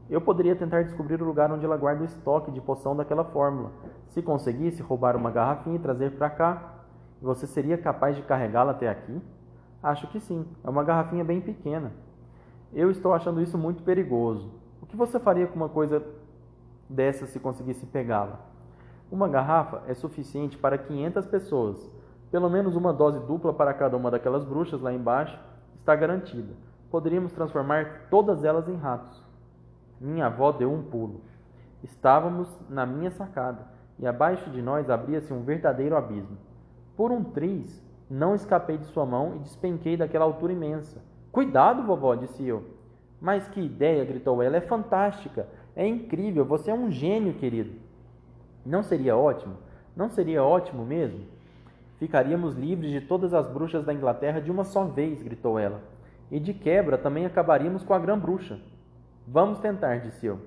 Eu 0.08 0.20
poderia 0.20 0.54
tentar 0.54 0.82
descobrir 0.82 1.20
o 1.20 1.24
lugar 1.24 1.50
onde 1.50 1.64
ela 1.64 1.76
guarda 1.76 2.02
o 2.02 2.04
estoque 2.04 2.52
de 2.52 2.60
poção 2.60 2.94
daquela 2.94 3.24
fórmula. 3.24 3.72
Se 4.08 4.22
conseguisse 4.22 4.80
roubar 4.80 5.16
uma 5.16 5.32
garrafinha 5.32 5.76
e 5.76 5.80
trazer 5.80 6.12
para 6.12 6.30
cá, 6.30 6.74
você 7.20 7.44
seria 7.46 7.76
capaz 7.76 8.14
de 8.14 8.22
carregá-la 8.22 8.70
até 8.70 8.88
aqui? 8.88 9.20
Acho 9.82 10.06
que 10.06 10.20
sim. 10.20 10.46
É 10.62 10.70
uma 10.70 10.84
garrafinha 10.84 11.24
bem 11.24 11.40
pequena. 11.40 11.90
Eu 12.72 12.88
estou 12.88 13.12
achando 13.12 13.42
isso 13.42 13.58
muito 13.58 13.82
perigoso. 13.82 14.52
O 14.80 14.86
que 14.86 14.96
você 14.96 15.18
faria 15.18 15.46
com 15.48 15.56
uma 15.56 15.68
coisa 15.68 16.00
dessa 16.88 17.26
se 17.26 17.40
conseguisse 17.40 17.84
pegá-la? 17.86 18.38
Uma 19.10 19.28
garrafa 19.28 19.82
é 19.88 19.94
suficiente 19.94 20.56
para 20.56 20.78
500 20.78 21.26
pessoas. 21.26 21.90
Pelo 22.30 22.48
menos 22.48 22.76
uma 22.76 22.92
dose 22.92 23.18
dupla 23.20 23.52
para 23.52 23.74
cada 23.74 23.96
uma 23.96 24.10
daquelas 24.10 24.44
bruxas 24.44 24.80
lá 24.80 24.92
embaixo 24.92 25.36
está 25.80 25.96
garantida. 25.96 26.54
Poderíamos 26.90 27.32
transformar 27.32 28.06
todas 28.08 28.44
elas 28.44 28.68
em 28.68 28.76
ratos. 28.76 29.25
Minha 30.00 30.26
avó 30.26 30.52
deu 30.52 30.72
um 30.72 30.82
pulo. 30.82 31.22
Estávamos 31.82 32.48
na 32.68 32.84
minha 32.84 33.10
sacada 33.10 33.66
e 33.98 34.06
abaixo 34.06 34.50
de 34.50 34.60
nós 34.60 34.90
abria-se 34.90 35.32
um 35.32 35.42
verdadeiro 35.42 35.96
abismo. 35.96 36.36
Por 36.96 37.10
um 37.10 37.22
triz, 37.22 37.82
não 38.08 38.34
escapei 38.34 38.78
de 38.78 38.86
sua 38.86 39.06
mão 39.06 39.36
e 39.36 39.38
despenquei 39.40 39.96
daquela 39.96 40.24
altura 40.24 40.52
imensa. 40.52 41.02
Cuidado, 41.32 41.82
vovó, 41.82 42.14
disse 42.14 42.46
eu. 42.46 42.64
Mas 43.20 43.48
que 43.48 43.60
ideia, 43.60 44.04
gritou 44.04 44.42
ela. 44.42 44.56
É 44.56 44.60
fantástica. 44.60 45.48
É 45.74 45.86
incrível. 45.86 46.44
Você 46.44 46.70
é 46.70 46.74
um 46.74 46.90
gênio, 46.90 47.34
querido. 47.34 47.72
Não 48.64 48.82
seria 48.82 49.16
ótimo? 49.16 49.56
Não 49.94 50.08
seria 50.08 50.42
ótimo 50.42 50.84
mesmo? 50.84 51.24
Ficaríamos 51.98 52.54
livres 52.54 52.90
de 52.90 53.00
todas 53.00 53.32
as 53.32 53.48
bruxas 53.48 53.84
da 53.84 53.94
Inglaterra 53.94 54.40
de 54.40 54.50
uma 54.50 54.64
só 54.64 54.84
vez, 54.84 55.22
gritou 55.22 55.58
ela. 55.58 55.80
E 56.30 56.38
de 56.38 56.52
quebra 56.52 56.98
também 56.98 57.24
acabaríamos 57.24 57.82
com 57.82 57.94
a 57.94 57.98
grã-bruxa. 57.98 58.58
Vamos 59.26 59.58
tentar, 59.58 59.98
disse 59.98 60.26
eu. 60.26 60.38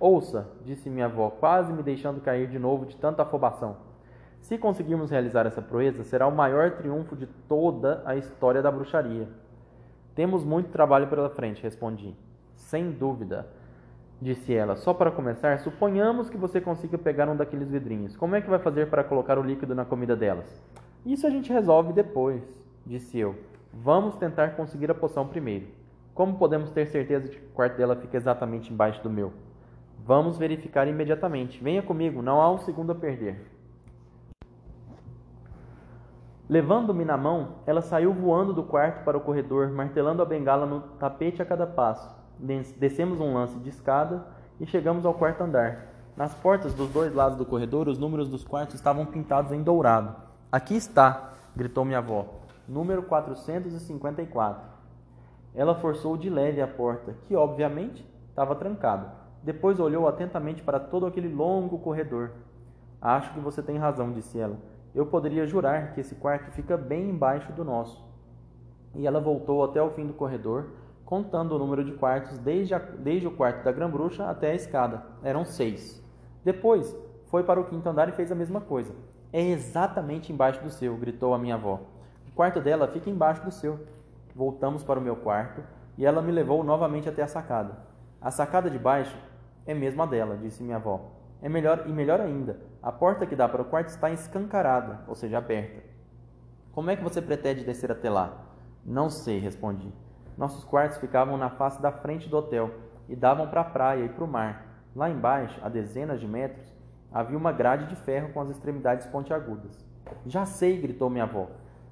Ouça, 0.00 0.48
disse 0.64 0.88
minha 0.88 1.06
avó, 1.06 1.28
quase 1.28 1.72
me 1.72 1.82
deixando 1.82 2.20
cair 2.20 2.48
de 2.48 2.58
novo 2.58 2.86
de 2.86 2.96
tanta 2.96 3.22
afobação. 3.22 3.76
Se 4.40 4.56
conseguirmos 4.56 5.10
realizar 5.10 5.44
essa 5.44 5.60
proeza, 5.60 6.04
será 6.04 6.26
o 6.26 6.34
maior 6.34 6.72
triunfo 6.72 7.14
de 7.14 7.26
toda 7.26 8.02
a 8.06 8.16
história 8.16 8.62
da 8.62 8.70
bruxaria. 8.70 9.28
Temos 10.14 10.44
muito 10.44 10.70
trabalho 10.70 11.08
pela 11.08 11.28
frente, 11.28 11.62
respondi. 11.62 12.16
Sem 12.54 12.90
dúvida, 12.90 13.46
disse 14.20 14.54
ela. 14.54 14.74
Só 14.76 14.94
para 14.94 15.10
começar, 15.10 15.58
suponhamos 15.58 16.30
que 16.30 16.36
você 16.36 16.60
consiga 16.60 16.96
pegar 16.96 17.28
um 17.28 17.36
daqueles 17.36 17.68
vidrinhos. 17.68 18.16
Como 18.16 18.34
é 18.34 18.40
que 18.40 18.48
vai 18.48 18.58
fazer 18.58 18.88
para 18.88 19.04
colocar 19.04 19.38
o 19.38 19.42
líquido 19.42 19.74
na 19.74 19.84
comida 19.84 20.16
delas? 20.16 20.62
Isso 21.04 21.26
a 21.26 21.30
gente 21.30 21.52
resolve 21.52 21.92
depois, 21.92 22.42
disse 22.86 23.18
eu. 23.18 23.36
Vamos 23.72 24.16
tentar 24.16 24.56
conseguir 24.56 24.90
a 24.90 24.94
poção 24.94 25.26
primeiro. 25.26 25.66
Como 26.18 26.34
podemos 26.36 26.72
ter 26.72 26.84
certeza 26.86 27.28
de 27.28 27.36
que 27.36 27.46
o 27.46 27.50
quarto 27.50 27.76
dela 27.76 27.94
fica 27.94 28.16
exatamente 28.16 28.72
embaixo 28.72 29.00
do 29.04 29.08
meu? 29.08 29.32
Vamos 30.04 30.36
verificar 30.36 30.88
imediatamente. 30.88 31.62
Venha 31.62 31.80
comigo, 31.80 32.20
não 32.20 32.40
há 32.40 32.50
um 32.50 32.58
segundo 32.58 32.90
a 32.90 32.94
perder. 32.96 33.48
Levando-me 36.48 37.04
na 37.04 37.16
mão, 37.16 37.58
ela 37.64 37.80
saiu 37.80 38.12
voando 38.12 38.52
do 38.52 38.64
quarto 38.64 39.04
para 39.04 39.16
o 39.16 39.20
corredor, 39.20 39.70
martelando 39.70 40.20
a 40.20 40.24
bengala 40.24 40.66
no 40.66 40.80
tapete 40.98 41.40
a 41.40 41.46
cada 41.46 41.68
passo. 41.68 42.12
Descemos 42.76 43.20
um 43.20 43.34
lance 43.34 43.56
de 43.60 43.68
escada 43.68 44.26
e 44.58 44.66
chegamos 44.66 45.06
ao 45.06 45.14
quarto 45.14 45.44
andar. 45.44 45.86
Nas 46.16 46.34
portas 46.34 46.74
dos 46.74 46.90
dois 46.90 47.14
lados 47.14 47.38
do 47.38 47.46
corredor, 47.46 47.86
os 47.86 47.96
números 47.96 48.28
dos 48.28 48.42
quartos 48.42 48.74
estavam 48.74 49.06
pintados 49.06 49.52
em 49.52 49.62
dourado. 49.62 50.16
Aqui 50.50 50.74
está, 50.74 51.34
gritou 51.54 51.84
minha 51.84 51.98
avó. 51.98 52.26
Número 52.66 53.04
454. 53.04 54.77
Ela 55.54 55.74
forçou 55.74 56.16
de 56.16 56.28
leve 56.30 56.60
a 56.60 56.66
porta, 56.66 57.14
que 57.26 57.34
obviamente 57.34 58.06
estava 58.28 58.54
trancada. 58.54 59.12
Depois 59.42 59.80
olhou 59.80 60.06
atentamente 60.06 60.62
para 60.62 60.80
todo 60.80 61.06
aquele 61.06 61.28
longo 61.28 61.78
corredor. 61.78 62.32
Acho 63.00 63.32
que 63.32 63.40
você 63.40 63.62
tem 63.62 63.76
razão, 63.76 64.12
disse 64.12 64.38
ela 64.38 64.58
eu 64.94 65.06
poderia 65.06 65.46
jurar 65.46 65.92
que 65.92 66.00
esse 66.00 66.14
quarto 66.14 66.50
fica 66.50 66.76
bem 66.76 67.10
embaixo 67.10 67.52
do 67.52 67.64
nosso. 67.64 68.04
E 68.94 69.06
ela 69.06 69.20
voltou 69.20 69.62
até 69.62 69.80
o 69.82 69.90
fim 69.90 70.06
do 70.06 70.12
corredor, 70.12 70.70
contando 71.04 71.54
o 71.54 71.58
número 71.58 71.84
de 71.84 71.92
quartos 71.92 72.38
desde, 72.38 72.74
a, 72.74 72.78
desde 72.78 73.26
o 73.26 73.30
quarto 73.30 73.64
da 73.64 73.72
grã-bruxa 73.72 74.28
até 74.28 74.50
a 74.50 74.54
escada. 74.54 75.04
Eram 75.22 75.44
seis. 75.44 76.02
Depois, 76.44 76.96
foi 77.26 77.44
para 77.44 77.60
o 77.60 77.64
quinto 77.64 77.88
andar 77.88 78.08
e 78.08 78.12
fez 78.12 78.32
a 78.32 78.34
mesma 78.34 78.60
coisa. 78.60 78.94
É 79.32 79.40
exatamente 79.40 80.32
embaixo 80.32 80.62
do 80.62 80.70
seu, 80.70 80.96
gritou 80.96 81.34
a 81.34 81.38
minha 81.38 81.54
avó. 81.54 81.80
O 82.26 82.34
quarto 82.34 82.60
dela 82.60 82.88
fica 82.88 83.10
embaixo 83.10 83.44
do 83.44 83.50
seu. 83.50 83.78
Voltamos 84.34 84.82
para 84.82 84.98
o 84.98 85.02
meu 85.02 85.16
quarto 85.16 85.62
e 85.96 86.06
ela 86.06 86.22
me 86.22 86.32
levou 86.32 86.62
novamente 86.62 87.08
até 87.08 87.22
a 87.22 87.28
sacada. 87.28 87.76
A 88.20 88.30
sacada 88.30 88.70
de 88.70 88.78
baixo 88.78 89.16
é 89.66 89.74
mesmo 89.74 90.02
a 90.02 90.06
dela, 90.06 90.36
disse 90.36 90.62
minha 90.62 90.76
avó. 90.76 91.12
É 91.40 91.48
melhor 91.48 91.84
e 91.86 91.92
melhor 91.92 92.20
ainda, 92.20 92.58
a 92.82 92.90
porta 92.90 93.26
que 93.26 93.36
dá 93.36 93.48
para 93.48 93.62
o 93.62 93.64
quarto 93.64 93.88
está 93.88 94.10
escancarada, 94.10 95.00
ou 95.06 95.14
seja, 95.14 95.38
aberta. 95.38 95.82
Como 96.72 96.90
é 96.90 96.96
que 96.96 97.02
você 97.02 97.20
pretende 97.20 97.64
descer 97.64 97.90
até 97.90 98.08
lá? 98.08 98.46
Não 98.84 99.10
sei, 99.10 99.38
respondi. 99.38 99.92
Nossos 100.36 100.64
quartos 100.64 100.98
ficavam 100.98 101.36
na 101.36 101.50
face 101.50 101.82
da 101.82 101.90
frente 101.90 102.28
do 102.28 102.36
hotel 102.36 102.70
e 103.08 103.16
davam 103.16 103.48
para 103.48 103.62
a 103.62 103.64
praia 103.64 104.04
e 104.04 104.08
para 104.08 104.24
o 104.24 104.28
mar. 104.28 104.66
Lá 104.94 105.10
embaixo, 105.10 105.60
a 105.62 105.68
dezenas 105.68 106.20
de 106.20 106.26
metros, 106.26 106.72
havia 107.12 107.36
uma 107.36 107.52
grade 107.52 107.86
de 107.86 107.96
ferro 107.96 108.32
com 108.32 108.40
as 108.40 108.50
extremidades 108.50 109.06
pontiagudas. 109.06 109.84
Já 110.26 110.46
sei, 110.46 110.80
gritou 110.80 111.10
minha 111.10 111.24
avó. 111.24 111.48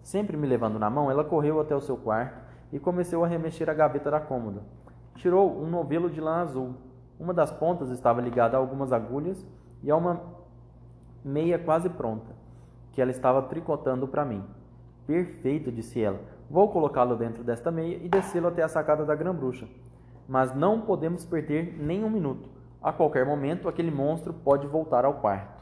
Sempre 0.07 0.37
me 0.37 0.47
levando 0.47 0.79
na 0.79 0.89
mão, 0.89 1.11
ela 1.11 1.25
correu 1.25 1.61
até 1.61 1.75
o 1.75 1.81
seu 1.81 1.97
quarto 1.97 2.41
e 2.73 2.79
começou 2.79 3.25
a 3.25 3.27
remexer 3.27 3.69
a 3.69 3.75
gaveta 3.75 4.09
da 4.09 4.21
cômoda. 4.21 4.63
Tirou 5.17 5.61
um 5.61 5.69
novelo 5.69 6.09
de 6.09 6.21
lã 6.21 6.43
azul. 6.43 6.77
Uma 7.19 7.35
das 7.35 7.51
pontas 7.51 7.91
estava 7.91 8.21
ligada 8.21 8.57
a 8.57 8.61
algumas 8.61 8.93
agulhas 8.93 9.45
e 9.83 9.91
a 9.91 9.97
uma 9.97 10.21
meia 11.25 11.59
quase 11.59 11.91
pronta, 11.91 12.31
que 12.93 13.03
ela 13.03 13.11
estava 13.11 13.43
tricotando 13.43 14.07
para 14.07 14.25
mim. 14.25 14.45
Perfeito, 15.09 15.73
disse 15.73 16.01
ela. 16.01 16.21
Vou 16.49 16.69
colocá-lo 16.69 17.17
dentro 17.17 17.43
desta 17.43 17.73
meia 17.73 17.97
e 17.97 18.09
descê-lo 18.09 18.47
até 18.47 18.63
a 18.63 18.69
sacada 18.69 19.05
da 19.05 19.17
grã-bruxa. 19.17 19.67
Mas 20.29 20.55
não 20.55 20.83
podemos 20.83 21.25
perder 21.25 21.77
nem 21.81 22.05
um 22.05 22.11
minuto. 22.11 22.49
A 22.81 22.93
qualquer 22.93 23.27
momento, 23.27 23.69
aquele 23.69 23.91
monstro 23.91 24.33
pode 24.33 24.69
voltar 24.69 25.05
ao 25.05 25.15
quarto. 25.15 25.56